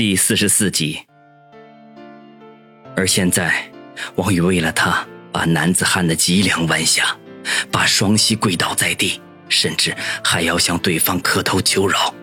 [0.00, 0.98] 第四十四集。
[2.96, 3.70] 而现在，
[4.14, 7.14] 王宇为了他，把男子汉的脊梁弯下，
[7.70, 9.94] 把双膝跪倒在地，甚至
[10.24, 12.14] 还要向对方磕头求饶。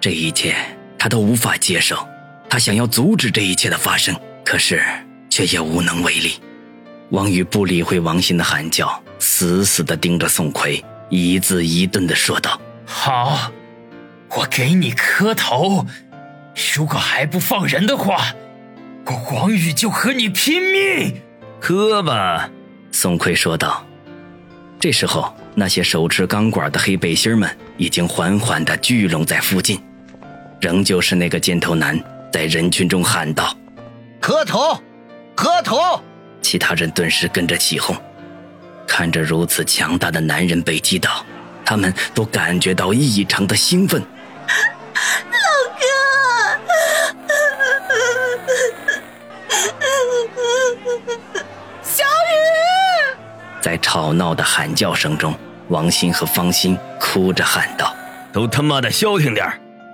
[0.00, 0.56] 这一切
[0.98, 2.08] 他都无法接受，
[2.48, 4.82] 他想要阻止这一切的发生，可是
[5.28, 6.40] 却也无能为力。
[7.10, 12.58] 王宇不理会王鑫的喊叫，死死地盯着宋奎，一字一顿地说道
[12.88, 13.52] ：“好，
[14.30, 15.84] 我给你磕头。
[16.74, 18.34] 如果还不放人的话，
[19.06, 21.20] 我王宇就和你拼命。
[21.60, 22.50] 磕吧。”
[22.92, 23.86] 宋奎说道。
[24.78, 29.78] 这时候，那些手持钢管的黑背心们已经缓缓地聚拢在附近，
[30.58, 31.98] 仍旧是那个箭头男
[32.32, 33.54] 在人群中喊道
[34.20, 34.82] ：“磕头，
[35.34, 36.00] 磕头！”
[36.40, 37.94] 其他人顿时跟着起哄。
[38.86, 41.24] 看着如此强大的男人被击倒，
[41.64, 44.02] 他们都感觉到异常的兴奋。
[53.92, 55.34] 吵闹的喊叫声中，
[55.66, 57.92] 王鑫和方鑫哭着喊道
[58.32, 59.44] ：“都他妈的消停点！”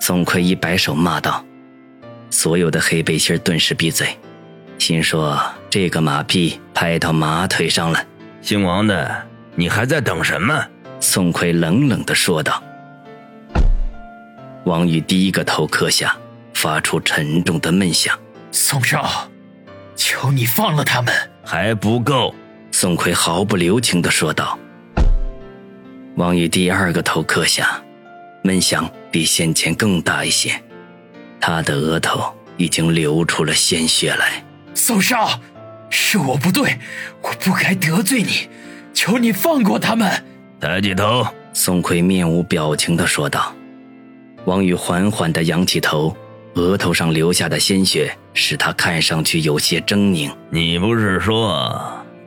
[0.00, 1.44] 宋奎一摆手骂道
[2.32, 4.16] ：“所有的黑背心顿时闭嘴，
[4.78, 8.02] 心说这个马屁拍到马腿上了。”
[8.40, 9.26] 姓王的，
[9.56, 10.66] 你还在等什么？
[10.98, 12.62] 宋奎冷冷地说道。
[14.64, 16.16] 王宇第一个头磕下，
[16.54, 18.18] 发出沉重的闷响。
[18.52, 19.28] 宋少，
[19.94, 22.34] 求你放了他们，还不够。
[22.82, 24.58] 宋奎毫不留情的说道。
[26.16, 27.80] 王宇第二个头磕下，
[28.42, 30.60] 闷响比先前更大一些，
[31.40, 34.44] 他的额头已经流出了鲜血来。
[34.74, 35.40] 宋少。
[35.90, 36.76] 是我不对，
[37.22, 38.48] 我不该得罪你，
[38.92, 40.10] 求你放过他们。
[40.60, 43.54] 抬起头，宋奎面无表情的说道。
[44.44, 46.16] 王宇缓缓的仰起头，
[46.54, 50.32] 额头上流下的鲜血使他看上去有些狰狞。
[50.50, 51.46] 你不是说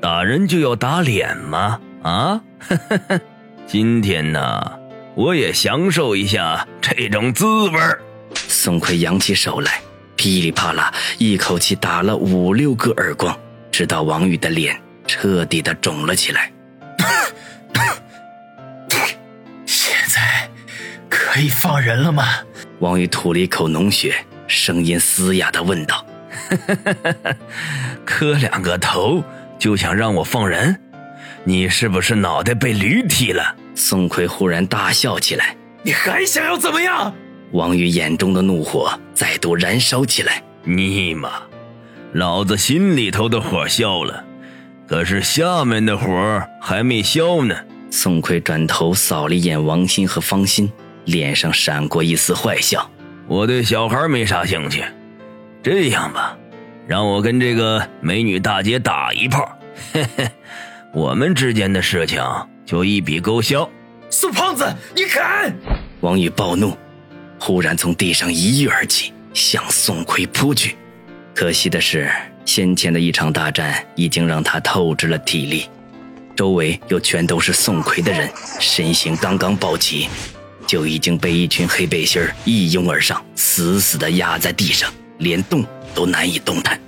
[0.06, 1.80] 打人就要打脸吗？
[2.04, 2.40] 啊，
[3.66, 4.80] 今天呢，
[5.16, 7.80] 我也享受一下这种滋味
[8.36, 9.82] 宋奎扬起手来，
[10.16, 13.36] 噼里啪啦，一口气打了五六个耳光。
[13.72, 16.52] 直到王宇的脸彻底的肿了起来。
[19.66, 20.48] 现在
[21.10, 22.26] 可以放人了吗？
[22.78, 26.06] 王宇吐了一口浓血，声音嘶哑的问道
[28.06, 29.24] ：“磕两个头
[29.58, 30.80] 就想让我放人？
[31.44, 37.14] 你是不是脑袋被驴踢了？”宋奎忽然大笑起来：“你还想要怎么样？”
[37.52, 41.30] 王宇眼中的怒火再度燃烧起来：“尼玛！”
[42.14, 44.24] 老子心里头的火消了，
[44.88, 47.56] 可是下面的火还没消呢。
[47.92, 50.72] 宋奎转头扫了一眼王鑫和方心，
[51.06, 52.90] 脸上闪过一丝坏笑。
[53.28, 54.84] 我对小孩没啥兴趣，
[55.62, 56.38] 这样吧，
[56.88, 59.58] 让我跟这个美女大姐打一炮，
[59.92, 60.30] 嘿嘿，
[60.94, 62.22] 我们之间的事情
[62.64, 63.68] 就一笔勾销。
[64.12, 64.64] 宋胖子，
[64.96, 65.52] 你敢！
[66.02, 66.78] 王宇暴怒，
[67.40, 70.76] 忽然从地上一跃而起，向宋奎扑去。
[71.34, 72.12] 可惜的是，
[72.46, 75.68] 先前的一场大战已经让他透支了体力，
[76.36, 78.30] 周围又全都是宋奎的人，
[78.60, 80.08] 身形刚刚抱起，
[80.68, 85.66] 就已经被一群黑背心一拥而上，死死地压在地上，连动
[85.96, 86.80] 都难以动弹。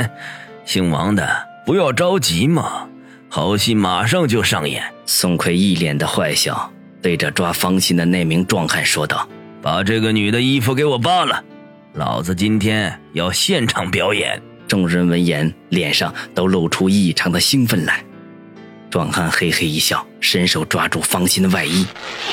[0.66, 1.26] 姓王的，
[1.64, 2.86] 不要着急嘛，
[3.30, 4.84] 好戏马上就上演。
[5.06, 6.70] 宋奎一脸的坏笑，
[7.00, 9.26] 对着抓方心的那名壮汉说道
[9.62, 11.42] ：“把这个女的衣服给我扒了。”
[11.94, 14.42] 老子今天要现场表演！
[14.68, 18.04] 众人闻言，脸上都露出异常的兴奋来。
[18.90, 21.86] 壮汉嘿嘿一笑，伸手抓住方心的外衣，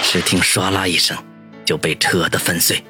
[0.03, 1.17] 只听唰啦一声，
[1.63, 2.83] 就被扯得粉碎。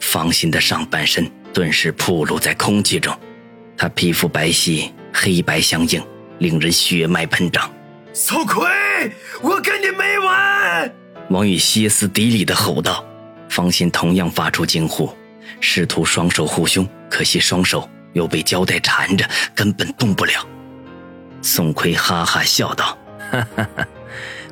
[0.00, 3.16] 方心的上半身顿时暴露在空气中，
[3.76, 6.02] 他皮肤白皙，黑白相映，
[6.40, 7.70] 令人血脉喷张。
[8.12, 8.66] 宋奎，
[9.40, 10.92] 我跟你没完！
[11.30, 13.04] 王宇歇斯底里的吼道。
[13.48, 15.14] 方心同样发出惊呼。
[15.60, 19.24] 试图双手护胸，可惜双手又被胶带缠着，
[19.54, 20.44] 根本动不了。
[21.40, 22.98] 宋奎哈哈笑道
[23.30, 23.86] ：“哈哈哈，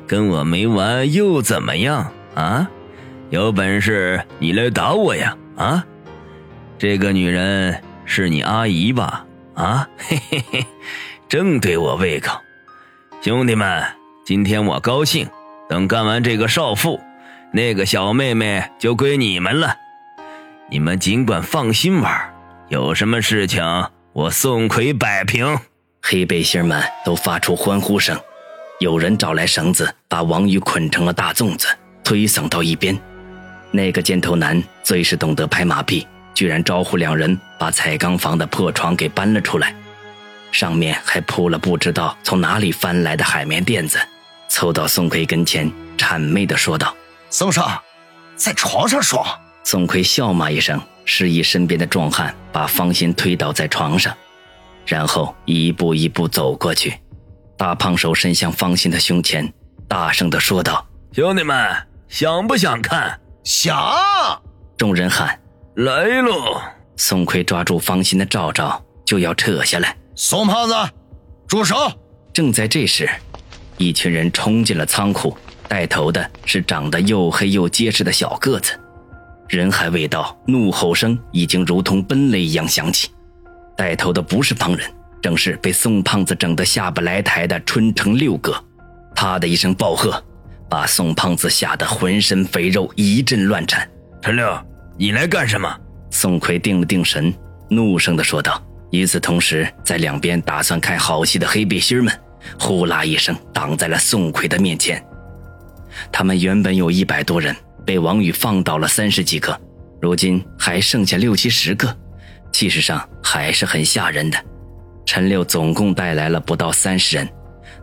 [0.07, 2.69] 跟我没完又怎么样啊？
[3.29, 5.35] 有本事你来打我呀！
[5.57, 5.85] 啊，
[6.77, 9.25] 这个女人是你阿姨吧？
[9.53, 10.65] 啊，嘿嘿嘿，
[11.29, 12.39] 正对我胃口。
[13.21, 13.85] 兄弟们，
[14.25, 15.29] 今天我高兴，
[15.69, 16.99] 等干完这个少妇，
[17.51, 19.77] 那个小妹妹就归你们了。”
[20.69, 22.33] 你们尽管放心玩，
[22.69, 23.63] 有什么事情
[24.11, 25.57] 我宋奎摆平。
[26.01, 28.19] 黑背心们都发出欢呼声，
[28.79, 31.67] 有人找来绳子，把王宇捆成了大粽子，
[32.03, 32.99] 推搡到一边。
[33.71, 39.75] 那个尖头男最是懂得拍马屁，居然招呼两人把彩钢房的破床给搬了出来，
[40.51, 43.99] 上面还铺了不知道从哪里翻来的海绵垫子，
[44.49, 46.95] 凑到宋奎跟前，谄媚地说道
[47.29, 47.81] ：“宋少，
[48.35, 49.25] 在床上爽。”
[49.63, 54.13] 宋奎笑骂一声，示意身边的壮汉把方心推倒在床上，
[54.85, 56.99] 然后一步一步走过去，
[57.57, 59.51] 大胖手伸向方心的胸前，
[59.87, 61.55] 大声地说道：“兄弟们，
[62.09, 63.19] 想不想看？
[63.43, 63.77] 想！”
[64.77, 65.39] 众人喊
[65.75, 66.61] ：“来喽！”
[66.95, 70.75] 宋奎抓住方心的罩罩就要扯下来，宋胖子，
[71.47, 71.75] 住手！
[72.31, 73.09] 正在这时，
[73.77, 75.35] 一群人冲进了仓库，
[75.67, 78.79] 带头的是长得又黑又结实的小个子。
[79.49, 83.09] 人还未到，怒吼声已经如同奔雷一样响起。
[83.75, 84.87] 带头的不是旁人，
[85.21, 88.55] 正是被宋胖子整得下不来台的春城六哥。
[89.15, 90.23] 他的一声暴喝，
[90.69, 93.87] 把宋胖子吓得浑身肥肉一阵乱颤。
[94.21, 94.57] 陈六，
[94.97, 95.75] 你来干什么？
[96.09, 97.33] 宋奎定了定神，
[97.69, 98.61] 怒声地说道。
[98.91, 102.13] 与此同时，在两边打算看好戏的黑背心们，
[102.59, 105.03] 呼啦一声挡在了宋奎的面前。
[106.11, 107.55] 他们原本有一百多人。
[107.85, 109.59] 被王宇放倒了三十几个，
[110.01, 111.93] 如今还剩下六七十个，
[112.49, 114.37] 气势上还是很吓人的。
[115.05, 117.27] 陈六总共带来了不到三十人，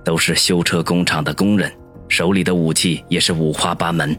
[0.03, 1.71] 都是修车工厂的工人，
[2.09, 4.19] 手里的武器也是五花八门，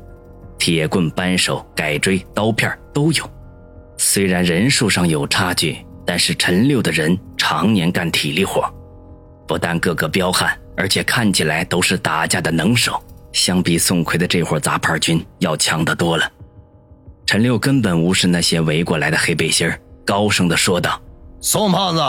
[0.60, 3.30] 铁棍、扳手、改锥、刀片都有。
[3.98, 8.64] 虽然人数上有差距，但是陈六的人常年干体力活，
[9.48, 13.02] 不但个个彪悍，而且看起来都是打架的能手。
[13.32, 16.30] 相比宋奎的这伙杂牌军要强得多了。
[17.26, 19.72] 陈六根本无视那些围过来的黑背心
[20.06, 21.00] 高声的说道
[21.40, 22.02] ：“宋胖子，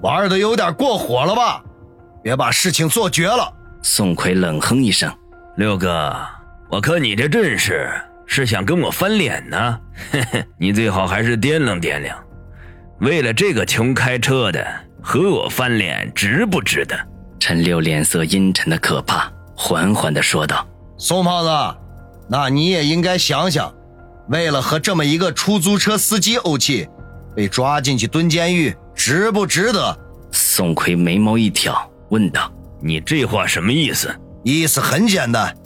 [0.00, 1.62] 玩的有点过火了吧？
[2.22, 3.52] 别把事情做绝了。”
[3.82, 5.12] 宋奎冷哼一声
[5.58, 6.16] ：“六哥，
[6.70, 7.90] 我看你这阵势
[8.26, 9.80] 是想跟我翻脸呢？
[10.10, 12.18] 嘿嘿，你最好还是掂量掂量，
[13.00, 14.66] 为了这个穷开车的
[15.02, 16.98] 和我翻脸，值不值得？”
[17.38, 19.30] 陈六脸色阴沉的可怕。
[19.54, 20.66] 缓缓地说道
[20.98, 21.78] ：“宋胖子，
[22.28, 23.72] 那你也应该想想，
[24.28, 26.86] 为了和这么一个出租车司机怄气，
[27.34, 29.98] 被抓进去蹲监狱，值不值得？”
[30.32, 32.52] 宋奎眉毛一挑，问道
[32.82, 34.14] ：“你这话什么意思？”
[34.44, 35.56] 意思很简单，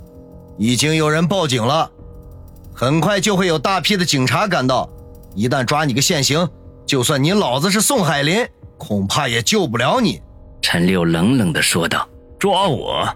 [0.57, 1.91] 已经有人报警了，
[2.81, 4.89] 很快就会有大批的警察赶到，
[5.35, 6.49] 一旦抓你个现行，
[6.87, 8.49] 就算你老子是宋海林，
[8.79, 10.19] 恐怕也救不了你。”
[10.63, 12.09] 陈六冷冷地说道
[12.41, 13.07] ：“抓我？”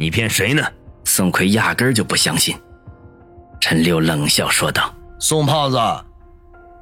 [0.00, 0.62] 你骗谁呢？
[1.04, 2.56] 宋奎压根就不相信。
[3.60, 4.90] 陈六冷笑说道
[5.20, 5.78] ：“宋胖子，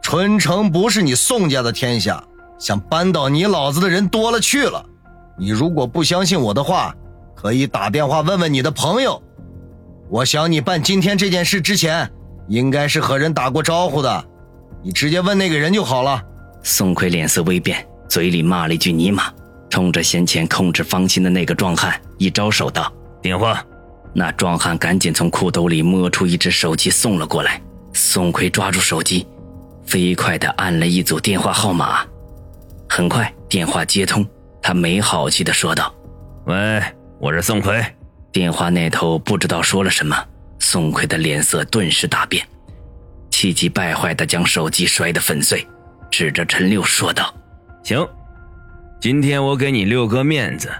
[0.00, 2.22] 春城不是你宋家的天下，
[2.56, 4.86] 想扳倒你老子的人多了去了。
[5.36, 6.94] 你如果不相信我的话，
[7.34, 9.20] 可以打电话问问你的朋友。
[10.12, 12.06] 我想你办今天这件事之前，
[12.46, 14.24] 应该是和人打过招呼的，
[14.82, 16.22] 你直接问那个人就好了。”
[16.62, 19.32] 宋奎脸色微变，嘴里骂了一句“尼玛”，
[19.70, 22.92] 冲着先前控制方心的那个壮汉一招手道。
[23.22, 23.64] 电话，
[24.12, 27.58] 那壮汉赶紧从裤兜里摸出一只手机送了过来。
[27.94, 29.26] 宋奎抓住手机，
[29.86, 32.04] 飞快地按了一组电话号码。
[32.86, 34.26] 很快电话接通，
[34.60, 35.90] 他没好气地说道
[36.44, 36.82] ：“喂，
[37.18, 37.82] 我是宋奎。”
[38.32, 40.16] 电话那头不知道说了什么，
[40.58, 42.44] 宋奎的脸色顿时大变，
[43.30, 45.66] 气急败坏的将手机摔得粉碎，
[46.10, 47.32] 指着陈六说道
[47.84, 48.08] ：“行，
[49.00, 50.70] 今天我给你六哥面子，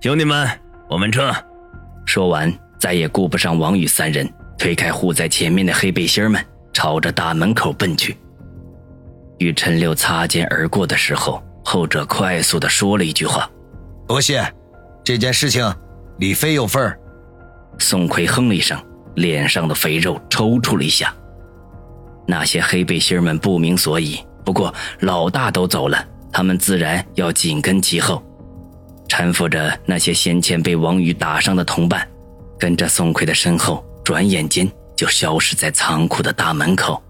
[0.00, 0.48] 兄弟们，
[0.88, 1.34] 我们撤。”
[2.06, 8.16] 说完，再也顾不上王宇三人，推开护在前面的黑背心们，朝着大门口奔去。
[9.38, 13.50] 与陈六擦肩而过的时候，后者快速的说了一句话
[14.06, 14.44] ：“多谢，
[15.02, 15.64] 这件事情
[16.20, 16.98] 李飞有份儿。”
[17.78, 18.78] 宋奎哼了一声，
[19.16, 21.14] 脸上的肥肉抽搐了一下。
[22.26, 28.22] 那些黑背心们不明所以，不过老大都走了，他们自然要紧跟其后。
[29.08, 32.06] 搀扶着那些先前被王宇打伤的同伴，
[32.58, 37.02] 跟着宋奎的身后，转眼间就消失在仓库的大门口。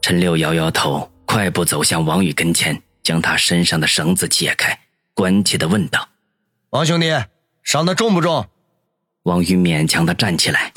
[0.00, 4.78] 陈六摇摇头，快步走向王宇跟前，将他身上的绳子解开，
[5.12, 6.08] 关切地问道
[6.70, 7.12] ：“王兄弟，
[7.68, 8.46] 伤的重不重？”
[9.24, 10.72] 王宇勉强的站起来，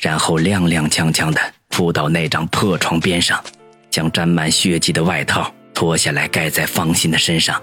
[0.00, 3.40] 然后踉踉跄跄的扑到那张破床边上，
[3.88, 7.62] 将沾满血迹的外套脱下来盖在方心的身上。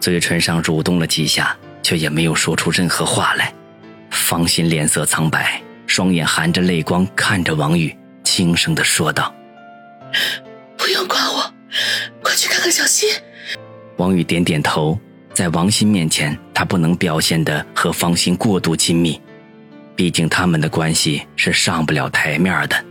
[0.00, 3.54] 嘴唇上蠕动了几下，却也没有说出任何话来。
[4.10, 9.34] 方心脸色苍白，双眼含着泪光看着王宇，轻声的说道
[10.76, 11.54] ：“不用管我，
[12.22, 13.08] 快去看看小新。”
[13.96, 15.00] 王宇点点头。
[15.32, 19.20] 在王鑫面前，他不能表现的和方心过度亲密，
[19.96, 22.89] 毕竟他们的关系是上不了台面的。